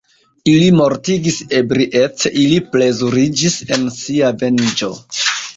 [0.53, 4.95] Ili mortigis ebriece, ili plezuriĝis en sia venĝo.